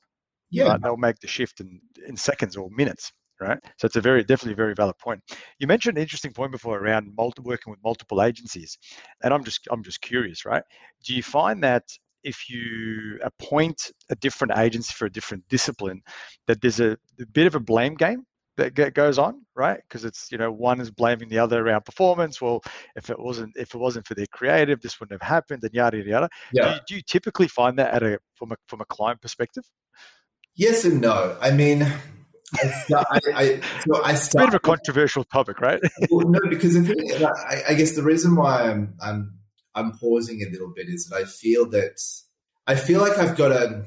[0.49, 0.69] Yeah.
[0.69, 0.81] Right?
[0.81, 3.59] They'll make the shift in, in seconds or minutes right?
[3.77, 5.21] So it's a very definitely a very valid point.
[5.59, 8.77] You mentioned an interesting point before around multi, working with multiple agencies,
[9.23, 10.63] and I'm just I'm just curious, right?
[11.03, 11.83] Do you find that
[12.25, 16.01] if you appoint a different agency for a different discipline,
[16.47, 18.23] that there's a, a bit of a blame game
[18.57, 19.81] that goes on, right?
[19.87, 22.41] Because it's you know one is blaming the other around performance.
[22.41, 22.61] Well,
[22.95, 25.97] if it wasn't if it wasn't for their creative, this wouldn't have happened, and yada
[25.97, 26.29] yada yada.
[26.53, 26.63] Yeah.
[26.63, 29.63] Do, you, do you typically find that at a from a from a client perspective?
[30.55, 31.37] Yes and no.
[31.41, 35.81] I mean, I, I, I, so I it's a bit of a controversial topic, right?
[36.09, 39.37] well, no, because I, I, guess the reason why I'm, I'm
[39.75, 41.99] I'm pausing a little bit is that I feel that
[42.67, 43.85] I feel like I've got a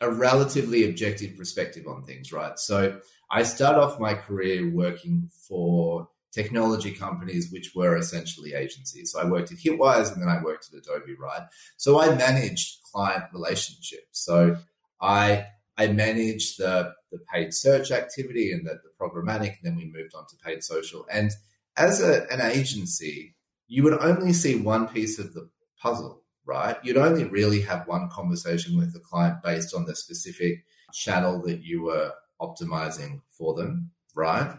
[0.00, 2.58] a relatively objective perspective on things, right?
[2.58, 9.12] So I start off my career working for technology companies which were essentially agencies.
[9.12, 11.42] So I worked at Hitwise and then I worked at Adobe, right?
[11.76, 14.08] So I managed client relationships.
[14.12, 14.56] So
[15.00, 19.84] I I managed the the paid search activity and the, the programmatic, and then we
[19.84, 21.06] moved on to paid social.
[21.10, 21.30] And
[21.76, 23.33] as a, an agency,
[23.66, 25.48] you would only see one piece of the
[25.80, 26.76] puzzle, right?
[26.82, 31.62] You'd only really have one conversation with the client based on the specific channel that
[31.62, 34.54] you were optimizing for them, right?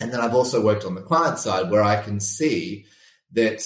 [0.00, 2.86] And then I've also worked on the client side where I can see
[3.32, 3.62] that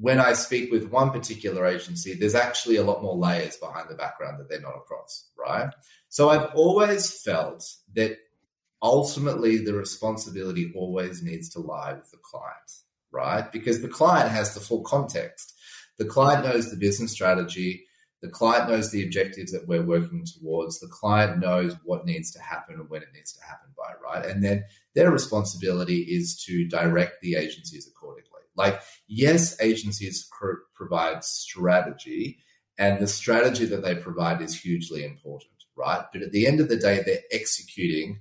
[0.00, 3.94] when I speak with one particular agency, there's actually a lot more layers behind the
[3.94, 5.68] background that they're not across, right?
[6.08, 8.16] So I've always felt that
[8.82, 12.72] ultimately the responsibility always needs to lie with the client
[13.12, 13.50] right?
[13.50, 15.54] Because the client has the full context.
[15.98, 17.86] The client knows the business strategy.
[18.22, 20.78] The client knows the objectives that we're working towards.
[20.80, 24.26] The client knows what needs to happen and when it needs to happen by, right?
[24.26, 28.26] And then their responsibility is to direct the agencies accordingly.
[28.56, 32.38] Like, yes, agencies pr- provide strategy,
[32.78, 36.04] and the strategy that they provide is hugely important, right?
[36.12, 38.20] But at the end of the day, they're executing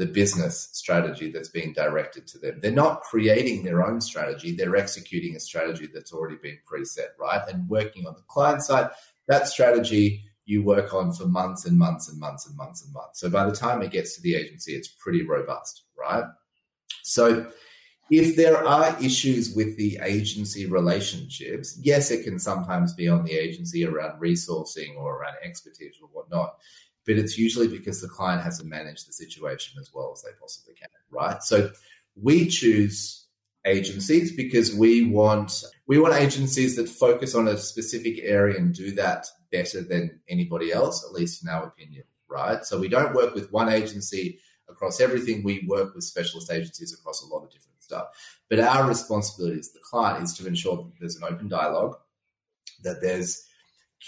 [0.00, 2.58] the business strategy that's being directed to them.
[2.58, 7.42] They're not creating their own strategy, they're executing a strategy that's already been preset, right?
[7.52, 8.88] And working on the client side,
[9.28, 13.20] that strategy you work on for months and months and months and months and months.
[13.20, 16.24] So by the time it gets to the agency, it's pretty robust, right?
[17.02, 17.52] So
[18.10, 23.34] if there are issues with the agency relationships, yes, it can sometimes be on the
[23.34, 26.54] agency around resourcing or around expertise or whatnot.
[27.10, 30.74] But it's usually because the client hasn't managed the situation as well as they possibly
[30.74, 31.42] can, right?
[31.42, 31.72] So
[32.14, 33.26] we choose
[33.66, 38.92] agencies because we want we want agencies that focus on a specific area and do
[38.92, 42.64] that better than anybody else, at least in our opinion, right?
[42.64, 45.42] So we don't work with one agency across everything.
[45.42, 48.06] We work with specialist agencies across a lot of different stuff.
[48.48, 51.96] But our responsibility as the client is to ensure that there's an open dialogue,
[52.84, 53.48] that there's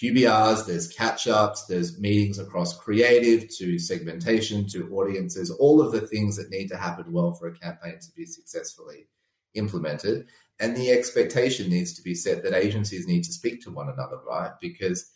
[0.01, 6.01] QBRs, there's catch ups, there's meetings across creative to segmentation to audiences, all of the
[6.01, 9.09] things that need to happen well for a campaign to be successfully
[9.55, 10.27] implemented.
[10.59, 14.19] And the expectation needs to be set that agencies need to speak to one another,
[14.27, 14.53] right?
[14.61, 15.11] Because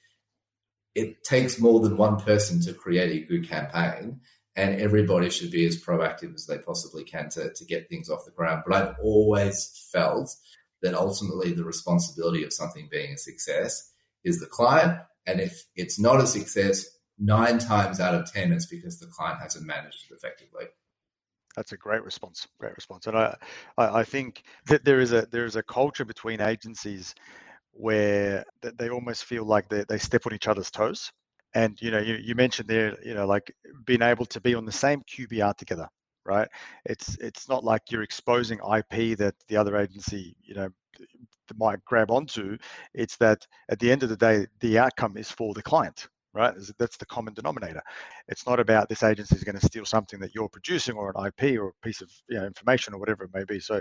[0.95, 4.21] it takes more than one person to create a good campaign,
[4.57, 8.25] and everybody should be as proactive as they possibly can to, to get things off
[8.25, 8.63] the ground.
[8.67, 10.35] But I've always felt
[10.83, 13.93] that ultimately the responsibility of something being a success
[14.27, 14.99] is the client.
[15.27, 16.85] And if it's not a success,
[17.19, 20.67] nine times out of 10, it's because the client hasn't managed it effectively.
[21.55, 22.47] That's a great response.
[22.61, 23.07] Great response.
[23.07, 23.37] And I,
[23.79, 27.15] I, think that there is a there is a culture between agencies
[27.73, 31.13] where they almost feel like they, they step on each other's toes.
[31.55, 33.55] And you know, you, you mentioned there, you know, like
[33.87, 35.89] being able to be on the same QBR together,
[36.27, 36.49] right?
[36.85, 40.69] It's it's not like you're exposing IP that the other agency, you know,
[41.57, 42.59] might grab onto.
[42.95, 46.55] It's that at the end of the day, the outcome is for the client, right?
[46.79, 47.83] That's the common denominator.
[48.29, 51.27] It's not about this agency is going to steal something that you're producing or an
[51.27, 53.61] IP or a piece of you know, information or whatever it may be.
[53.61, 53.81] So,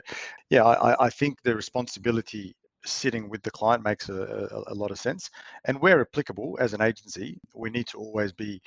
[0.49, 2.55] yeah, I, I think the responsibility
[2.85, 5.29] sitting with the client makes a, a, a, lot of sense.
[5.65, 8.61] And where applicable as an agency, we need to always be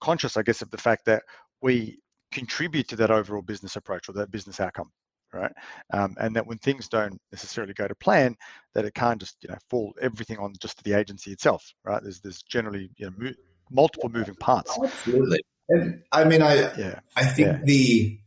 [0.00, 1.22] conscious, I guess, of the fact that
[1.60, 1.98] we
[2.30, 4.90] contribute to that overall business approach or that business outcome
[5.32, 5.52] right?
[5.92, 8.36] Um, and that when things don't necessarily go to plan,
[8.74, 12.02] that it can't just you know fall everything on just the agency itself, right?
[12.02, 13.34] There's there's generally you know mo-
[13.70, 14.78] multiple moving parts.
[14.82, 17.00] Absolutely, and I mean, I yeah.
[17.16, 17.60] I think yeah.
[17.64, 18.20] the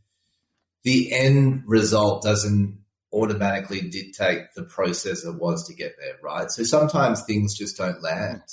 [0.84, 2.80] the end result doesn't
[3.14, 6.50] automatically dictate the process it was to get there, right?
[6.50, 8.44] So sometimes things just don't land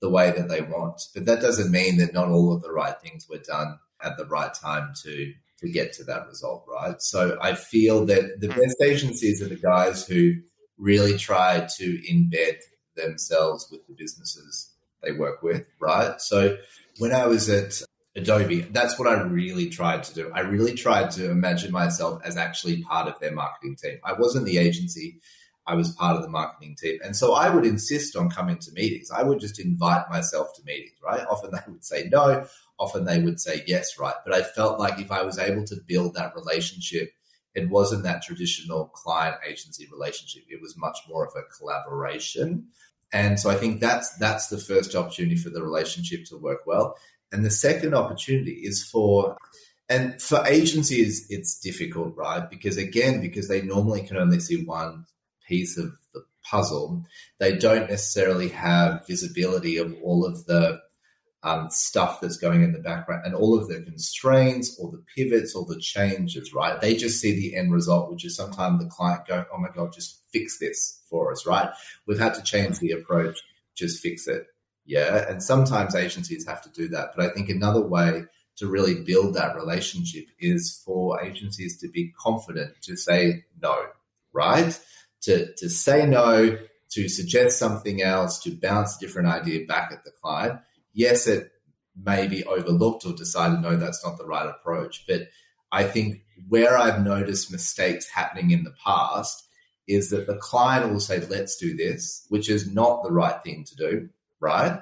[0.00, 3.00] the way that they want, but that doesn't mean that not all of the right
[3.00, 6.96] things were done at the right time to to get to that result, right?
[7.00, 10.34] So I feel that the best agencies are the guys who
[10.78, 12.58] really try to embed
[12.94, 14.70] themselves with the businesses
[15.02, 16.20] they work with, right?
[16.20, 16.58] So
[16.98, 17.80] when I was at
[18.16, 20.30] Adobe, that's what I really tried to do.
[20.34, 23.98] I really tried to imagine myself as actually part of their marketing team.
[24.04, 25.20] I wasn't the agency,
[25.66, 26.98] I was part of the marketing team.
[27.04, 29.10] And so I would insist on coming to meetings.
[29.10, 31.26] I would just invite myself to meetings, right?
[31.28, 32.46] Often they would say no
[32.78, 34.14] often they would say yes, right?
[34.24, 37.10] But I felt like if I was able to build that relationship,
[37.54, 40.44] it wasn't that traditional client agency relationship.
[40.48, 42.68] It was much more of a collaboration.
[43.12, 46.96] And so I think that's that's the first opportunity for the relationship to work well.
[47.32, 49.36] And the second opportunity is for
[49.88, 52.48] and for agencies it's difficult, right?
[52.48, 55.06] Because again, because they normally can only see one
[55.48, 57.04] piece of the puzzle,
[57.38, 60.80] they don't necessarily have visibility of all of the
[61.46, 65.54] um, stuff that's going in the background and all of the constraints or the pivots
[65.54, 66.80] or the changes, right?
[66.80, 69.92] They just see the end result, which is sometimes the client go, oh my God,
[69.92, 71.70] just fix this for us, right?
[72.04, 73.38] We've had to change the approach,
[73.76, 74.48] just fix it.
[74.86, 75.24] Yeah.
[75.28, 77.10] And sometimes agencies have to do that.
[77.14, 78.24] But I think another way
[78.56, 83.86] to really build that relationship is for agencies to be confident to say no,
[84.32, 84.80] right?
[85.22, 86.58] To, to say no,
[86.90, 90.58] to suggest something else, to bounce a different idea back at the client
[90.96, 91.52] yes, it
[91.94, 95.04] may be overlooked or decided, no, that's not the right approach.
[95.06, 95.28] But
[95.70, 99.46] I think where I've noticed mistakes happening in the past
[99.86, 103.64] is that the client will say, let's do this, which is not the right thing
[103.64, 104.08] to do,
[104.40, 104.80] right?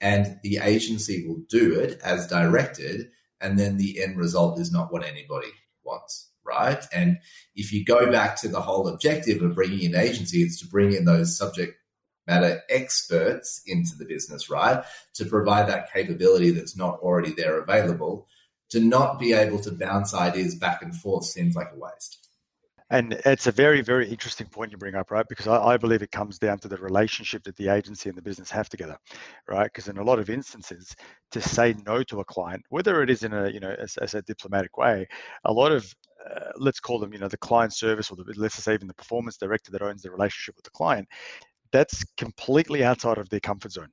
[0.00, 3.08] And the agency will do it as directed.
[3.40, 5.48] And then the end result is not what anybody
[5.84, 6.84] wants, right?
[6.92, 7.18] And
[7.54, 11.04] if you go back to the whole objective of bringing in agencies to bring in
[11.04, 11.76] those subject
[12.26, 14.84] matter experts into the business, right?
[15.14, 18.26] To provide that capability that's not already there available.
[18.70, 22.22] To not be able to bounce ideas back and forth seems like a waste.
[22.92, 25.26] And it's a very, very interesting point you bring up, right?
[25.26, 28.22] Because I, I, believe it comes down to the relationship that the agency and the
[28.22, 28.98] business have together,
[29.48, 29.64] right?
[29.64, 30.94] Because in a lot of instances,
[31.30, 34.12] to say no to a client, whether it is in a, you know, as, as
[34.12, 35.08] a diplomatic way,
[35.46, 35.90] a lot of
[36.30, 38.94] uh, let's call them, you know, the client service or the, let's say even the
[38.94, 41.08] performance director that owns the relationship with the client,
[41.72, 43.90] that's completely outside of their comfort zone,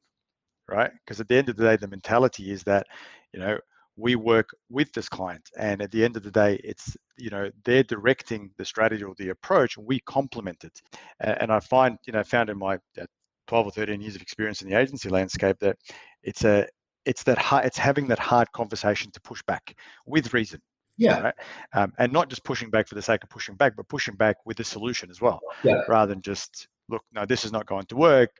[0.67, 0.91] right?
[1.05, 2.87] Because at the end of the day, the mentality is that,
[3.33, 3.57] you know,
[3.95, 7.51] we work with this client and at the end of the day it's you know
[7.65, 10.81] they're directing the strategy or the approach and we complement it
[11.19, 13.05] and i find you know found in my uh,
[13.47, 15.75] 12 or 13 years of experience in the agency landscape that
[16.23, 16.65] it's a
[17.05, 19.75] it's that hard, it's having that hard conversation to push back
[20.05, 20.61] with reason.
[20.97, 21.19] Yeah.
[21.19, 21.33] Right?
[21.73, 24.37] Um, and not just pushing back for the sake of pushing back, but pushing back
[24.45, 25.39] with a solution as well.
[25.63, 25.81] Yeah.
[25.87, 28.31] Rather than just look, no, this is not going to work.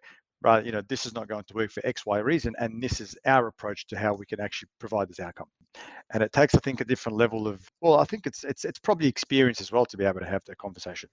[0.42, 3.02] Rather, you know, this is not going to work for X, Y reason, and this
[3.02, 5.48] is our approach to how we can actually provide this outcome.
[6.14, 8.80] And it takes, I think, a different level of well, I think it's it's it's
[8.80, 11.10] probably experience as well to be able to have that conversation.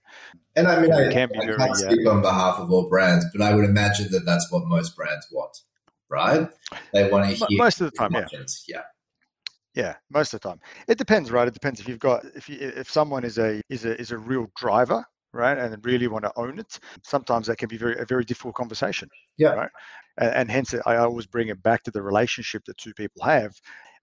[0.54, 2.70] And I mean, I, It can be I very, can't uh, speak on behalf of
[2.70, 5.58] all brands, but I would imagine that that's what most brands want,
[6.08, 6.48] right?
[6.92, 8.28] They want to hear Most of the time, yeah.
[8.68, 8.82] Yeah.
[9.74, 10.60] Yeah, most of the time.
[10.88, 11.46] It depends, right?
[11.46, 14.16] It depends if you've got if you, if someone is a is a is a
[14.16, 16.78] real driver, right, and really want to own it.
[17.02, 19.08] Sometimes that can be very a very difficult conversation.
[19.36, 19.50] Yeah.
[19.50, 19.70] Right.
[20.18, 23.52] And, and hence, I always bring it back to the relationship that two people have,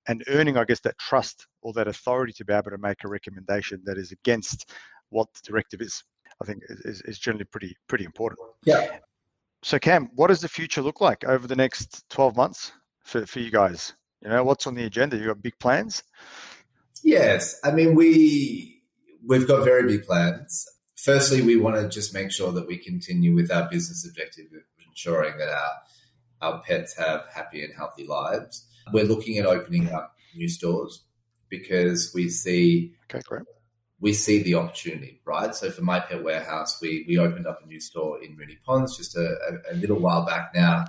[0.08, 3.08] and earning, I guess, that trust or that authority to be able to make a
[3.08, 4.72] recommendation that is against
[5.10, 6.04] what the directive is.
[6.42, 8.40] I think is, is, generally pretty pretty important.
[8.66, 8.98] Yeah.
[9.62, 12.72] So Cam, what does the future look like over the next 12 months
[13.06, 13.94] for, for you guys?
[14.22, 15.16] You know, what's on the agenda?
[15.16, 16.04] You got big plans?
[17.04, 18.82] Yes, I mean we
[19.26, 20.68] we've got very big plans.
[21.04, 24.62] Firstly, we want to just make sure that we continue with our business objective of
[24.88, 25.72] ensuring that our
[26.42, 28.66] our pets have happy and healthy lives.
[28.92, 31.04] We're looking at opening up new stores
[31.50, 33.44] because we see Okay, great.
[34.00, 35.54] we see the opportunity, right?
[35.54, 38.96] So for my pet warehouse, we we opened up a new store in Moonee Ponds
[38.98, 40.86] just a, a, a little while back now.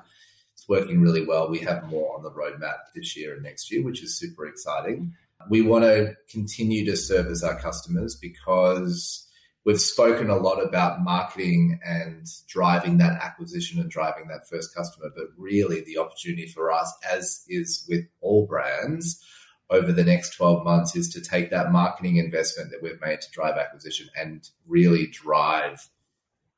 [0.53, 1.51] It's working really well.
[1.51, 5.13] We have more on the roadmap this year and next year, which is super exciting.
[5.51, 9.27] We want to continue to service our customers because
[9.65, 15.11] we've spoken a lot about marketing and driving that acquisition and driving that first customer,
[15.15, 19.25] but really the opportunity for us, as is with all brands,
[19.71, 23.31] over the next 12 months is to take that marketing investment that we've made to
[23.31, 25.89] drive acquisition and really drive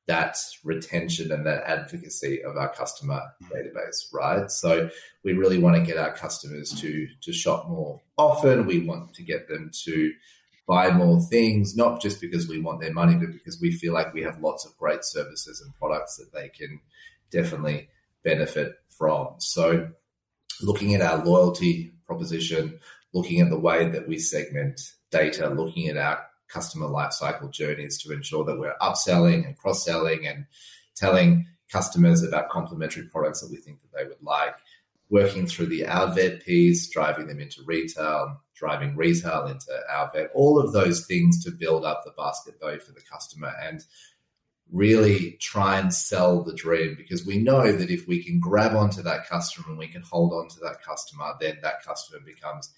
[0.06, 4.50] that retention and that advocacy of our customer database, right?
[4.50, 4.88] So
[5.24, 8.66] we really want to get our customers to to shop more often.
[8.66, 10.12] We want to get them to
[10.66, 14.12] buy more things, not just because we want their money, but because we feel like
[14.12, 16.80] we have lots of great services and products that they can
[17.30, 17.88] definitely
[18.24, 19.34] benefit from.
[19.38, 19.88] So
[20.62, 22.80] looking at our loyalty proposition,
[23.12, 28.12] looking at the way that we segment data, looking at our customer lifecycle journeys to
[28.12, 30.46] ensure that we're upselling and cross-selling and
[30.94, 34.54] telling customers about complementary products that we think that they would like.
[35.08, 40.30] Working through the our vet piece, driving them into retail, driving retail into our vet,
[40.34, 43.84] all of those things to build up the basket value for the customer and
[44.72, 49.02] really try and sell the dream because we know that if we can grab onto
[49.02, 52.72] that customer and we can hold on to that customer, then that customer becomes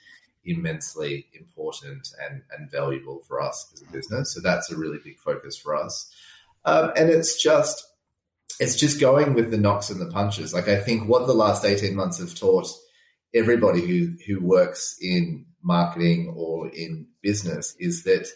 [0.44, 4.34] immensely important and, and valuable for us as a business.
[4.34, 6.14] So that's a really big focus for us.
[6.64, 7.87] Um, and it's just
[8.60, 10.52] it's just going with the knocks and the punches.
[10.52, 12.68] Like I think what the last 18 months have taught
[13.34, 18.28] everybody who who works in marketing or in business is that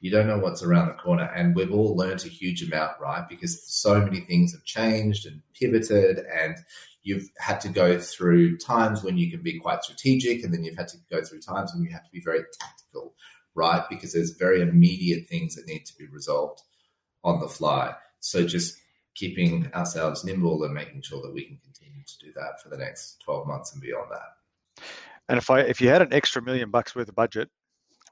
[0.00, 1.24] you don't know what's around the corner.
[1.24, 3.28] And we've all learned a huge amount, right?
[3.28, 6.56] Because so many things have changed and pivoted and
[7.02, 10.76] you've had to go through times when you can be quite strategic and then you've
[10.76, 13.14] had to go through times when you have to be very tactical
[13.54, 16.60] right because there's very immediate things that need to be resolved
[17.24, 18.76] on the fly so just
[19.18, 22.76] keeping ourselves nimble and making sure that we can continue to do that for the
[22.76, 24.84] next 12 months and beyond that
[25.28, 27.48] And if I if you had an extra million bucks worth of budget,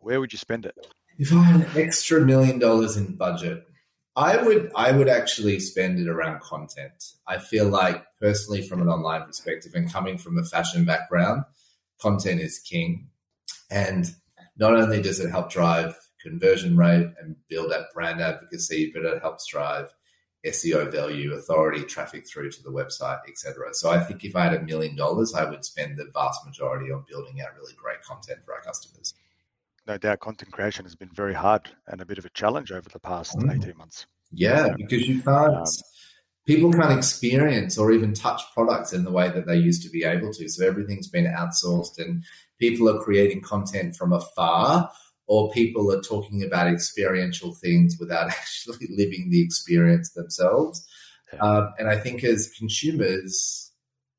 [0.01, 0.77] where would you spend it?
[1.19, 3.67] if i had an extra million dollars in budget
[4.17, 7.13] I would I would actually spend it around content.
[7.27, 11.45] I feel like personally from an online perspective and coming from a fashion background,
[12.01, 13.11] content is king.
[13.71, 14.07] And
[14.57, 19.21] not only does it help drive conversion rate and build that brand advocacy, but it
[19.21, 19.93] helps drive
[20.47, 23.69] SEO value, authority, traffic through to the website, etc.
[23.73, 26.93] So I think if I had a million dollars, I would spend the vast majority
[26.93, 29.15] on building out really great content for our customers.
[29.87, 32.89] No doubt content creation has been very hard and a bit of a challenge over
[32.89, 33.57] the past Mm.
[33.57, 34.07] 18 months.
[34.33, 35.57] Yeah, because you can't.
[35.57, 35.65] Um,
[36.47, 40.05] people can't experience or even touch products in the way that they used to be
[40.05, 40.49] able to.
[40.49, 42.25] So everything's been outsourced, and
[42.59, 44.91] people are creating content from afar,
[45.27, 50.87] or people are talking about experiential things without actually living the experience themselves.
[51.41, 53.73] Um, and I think as consumers,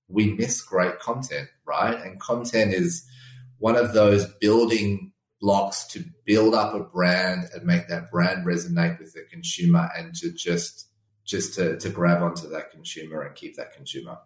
[0.08, 2.00] we miss great content, right?
[2.02, 3.06] And content is
[3.58, 9.00] one of those building blocks to build up a brand and make that brand resonate
[9.00, 10.90] with the consumer and to just
[11.26, 14.18] just to, to grab onto that consumer and keep that consumer.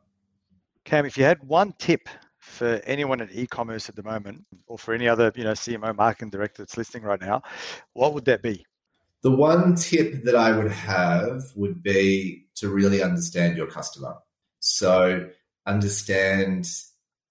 [0.86, 2.08] Cam, if you had one tip
[2.42, 6.32] for anyone in e-commerce at the moment, or for any other you know CMO marketing
[6.32, 7.42] director that's listening right now,
[7.94, 8.66] what would that be?
[9.22, 14.16] The one tip that I would have would be to really understand your customer.
[14.60, 15.30] So
[15.68, 16.68] understand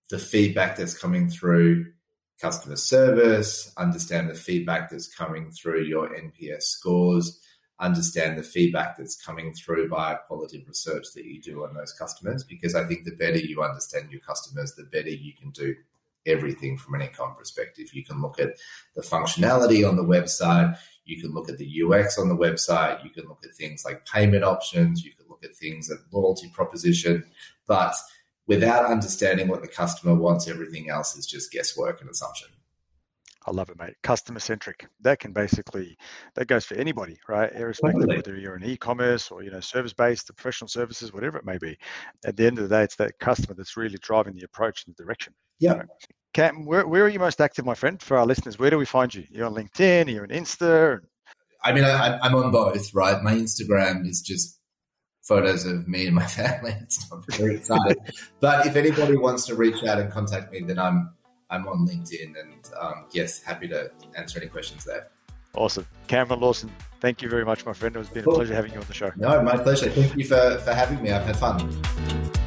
[0.09, 1.87] the feedback that's coming through
[2.41, 7.41] customer service, understand the feedback that's coming through your NPS scores,
[7.81, 12.45] understand the feedback that's coming through via qualitative research that you do on those customers.
[12.45, 15.75] Because I think the better you understand your customers, the better you can do
[16.27, 17.95] everything from an econ perspective.
[17.95, 18.59] You can look at
[18.95, 23.11] the functionality on the website, you can look at the UX on the website, you
[23.11, 27.25] can look at things like payment options, you can look at things like loyalty proposition.
[27.67, 27.95] But
[28.47, 32.49] without understanding what the customer wants, everything else is just guesswork and assumption.
[33.47, 33.95] I love it, mate.
[34.03, 34.87] Customer centric.
[35.01, 35.97] That can basically
[36.35, 37.51] that goes for anybody, right?
[37.55, 38.17] Irrespective totally.
[38.17, 41.59] whether you're an e-commerce or you know service based, the professional services, whatever it may
[41.59, 41.79] be.
[42.25, 44.95] At the end of the day, it's that customer that's really driving the approach and
[44.95, 45.33] the direction.
[45.59, 45.73] Yeah.
[45.73, 45.85] You know?
[46.33, 48.01] Cam, where, where are you most active, my friend?
[48.01, 49.25] For our listeners, where do we find you?
[49.31, 50.13] You're on LinkedIn.
[50.13, 51.01] You're on Insta.
[51.65, 53.21] I mean, I, I'm on both, right?
[53.23, 54.61] My Instagram is just
[55.23, 56.77] photos of me and my family.
[56.83, 57.97] It's not very exciting.
[58.41, 61.11] but if anybody wants to reach out and contact me, then I'm
[61.51, 65.09] I'm on LinkedIn and um, yes, happy to answer any questions there.
[65.55, 65.87] Awesome.
[66.07, 66.71] Cameron Lawson,
[67.01, 67.97] thank you very much, my friend.
[67.97, 68.35] It has been cool.
[68.35, 69.11] a pleasure having you on the show.
[69.17, 69.91] No, my pleasure.
[69.91, 71.11] Thank you for, for having me.
[71.11, 72.39] I've had fun.